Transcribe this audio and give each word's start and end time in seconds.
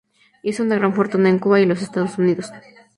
Hizo 0.41 0.63
una 0.63 0.77
gran 0.77 0.95
fortuna 0.95 1.29
en 1.29 1.37
Cuba 1.37 1.59
y 1.61 1.67
los 1.67 1.83
Estados 1.83 2.17
Unidos. 2.17 2.51